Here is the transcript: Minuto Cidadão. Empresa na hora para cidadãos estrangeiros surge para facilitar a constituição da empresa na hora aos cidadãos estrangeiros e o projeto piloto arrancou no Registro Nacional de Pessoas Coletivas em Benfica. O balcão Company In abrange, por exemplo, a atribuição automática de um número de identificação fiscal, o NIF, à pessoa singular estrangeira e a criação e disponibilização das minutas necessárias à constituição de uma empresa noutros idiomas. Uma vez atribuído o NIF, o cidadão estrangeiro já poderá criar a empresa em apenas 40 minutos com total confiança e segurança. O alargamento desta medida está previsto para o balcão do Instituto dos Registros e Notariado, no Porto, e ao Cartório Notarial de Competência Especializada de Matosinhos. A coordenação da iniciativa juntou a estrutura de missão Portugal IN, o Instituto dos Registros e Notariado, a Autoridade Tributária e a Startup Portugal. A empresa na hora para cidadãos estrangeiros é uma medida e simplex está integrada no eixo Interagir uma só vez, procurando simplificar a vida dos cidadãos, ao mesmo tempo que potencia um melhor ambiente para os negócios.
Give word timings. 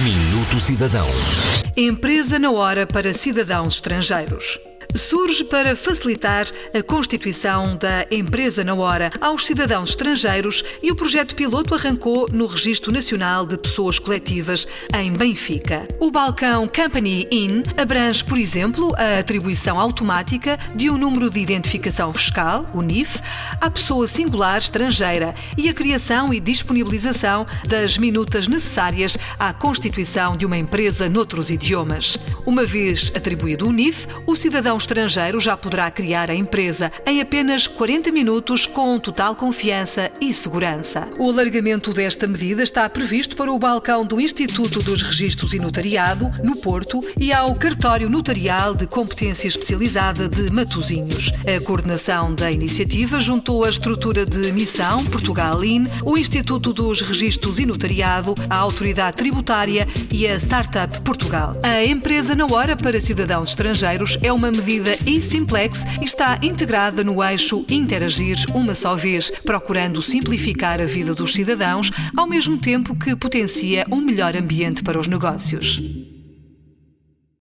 Minuto 0.00 0.58
Cidadão. 0.58 1.06
Empresa 1.76 2.38
na 2.38 2.50
hora 2.50 2.86
para 2.86 3.12
cidadãos 3.12 3.74
estrangeiros 3.74 4.58
surge 4.94 5.44
para 5.44 5.74
facilitar 5.76 6.46
a 6.74 6.82
constituição 6.82 7.76
da 7.76 8.06
empresa 8.10 8.64
na 8.64 8.74
hora 8.74 9.10
aos 9.20 9.46
cidadãos 9.46 9.90
estrangeiros 9.90 10.64
e 10.82 10.90
o 10.90 10.96
projeto 10.96 11.34
piloto 11.34 11.74
arrancou 11.74 12.28
no 12.32 12.46
Registro 12.46 12.92
Nacional 12.92 13.46
de 13.46 13.56
Pessoas 13.56 13.98
Coletivas 13.98 14.66
em 14.94 15.12
Benfica. 15.12 15.86
O 16.00 16.10
balcão 16.10 16.68
Company 16.68 17.28
In 17.30 17.62
abrange, 17.76 18.24
por 18.24 18.38
exemplo, 18.38 18.94
a 18.96 19.18
atribuição 19.18 19.78
automática 19.78 20.58
de 20.74 20.90
um 20.90 20.98
número 20.98 21.30
de 21.30 21.40
identificação 21.40 22.12
fiscal, 22.12 22.68
o 22.72 22.82
NIF, 22.82 23.18
à 23.60 23.70
pessoa 23.70 24.06
singular 24.06 24.58
estrangeira 24.58 25.34
e 25.56 25.68
a 25.68 25.74
criação 25.74 26.32
e 26.32 26.40
disponibilização 26.40 27.46
das 27.68 27.98
minutas 27.98 28.46
necessárias 28.46 29.16
à 29.38 29.52
constituição 29.52 30.36
de 30.36 30.44
uma 30.44 30.58
empresa 30.58 31.08
noutros 31.08 31.50
idiomas. 31.50 32.18
Uma 32.44 32.64
vez 32.64 33.12
atribuído 33.14 33.68
o 33.68 33.72
NIF, 33.72 34.06
o 34.26 34.36
cidadão 34.36 34.71
estrangeiro 34.76 35.38
já 35.38 35.56
poderá 35.56 35.90
criar 35.90 36.30
a 36.30 36.34
empresa 36.34 36.90
em 37.06 37.20
apenas 37.20 37.66
40 37.66 38.10
minutos 38.10 38.66
com 38.66 38.98
total 38.98 39.36
confiança 39.36 40.10
e 40.20 40.32
segurança. 40.32 41.08
O 41.18 41.30
alargamento 41.30 41.92
desta 41.92 42.26
medida 42.26 42.62
está 42.62 42.88
previsto 42.88 43.36
para 43.36 43.52
o 43.52 43.58
balcão 43.58 44.04
do 44.04 44.20
Instituto 44.20 44.82
dos 44.82 45.02
Registros 45.02 45.52
e 45.54 45.58
Notariado, 45.58 46.32
no 46.42 46.56
Porto, 46.60 47.00
e 47.18 47.32
ao 47.32 47.54
Cartório 47.54 48.08
Notarial 48.08 48.74
de 48.74 48.86
Competência 48.86 49.48
Especializada 49.48 50.28
de 50.28 50.50
Matosinhos. 50.50 51.32
A 51.46 51.62
coordenação 51.64 52.34
da 52.34 52.50
iniciativa 52.50 53.20
juntou 53.20 53.64
a 53.64 53.70
estrutura 53.70 54.24
de 54.24 54.50
missão 54.52 55.04
Portugal 55.04 55.62
IN, 55.62 55.86
o 56.04 56.16
Instituto 56.16 56.72
dos 56.72 57.02
Registros 57.02 57.58
e 57.58 57.66
Notariado, 57.66 58.34
a 58.48 58.56
Autoridade 58.56 59.16
Tributária 59.16 59.86
e 60.10 60.26
a 60.26 60.34
Startup 60.36 61.02
Portugal. 61.02 61.52
A 61.62 61.84
empresa 61.84 62.34
na 62.34 62.46
hora 62.46 62.76
para 62.76 63.00
cidadãos 63.00 63.50
estrangeiros 63.50 64.18
é 64.22 64.32
uma 64.32 64.50
medida 64.50 64.61
e 65.06 65.20
simplex 65.20 65.84
está 66.00 66.38
integrada 66.40 67.02
no 67.02 67.22
eixo 67.22 67.64
Interagir 67.68 68.36
uma 68.54 68.74
só 68.74 68.94
vez, 68.94 69.30
procurando 69.44 70.02
simplificar 70.02 70.80
a 70.80 70.86
vida 70.86 71.14
dos 71.14 71.32
cidadãos, 71.32 71.90
ao 72.16 72.28
mesmo 72.28 72.56
tempo 72.58 72.94
que 72.94 73.16
potencia 73.16 73.84
um 73.90 74.00
melhor 74.00 74.36
ambiente 74.36 74.82
para 74.82 75.00
os 75.00 75.08
negócios. 75.08 75.80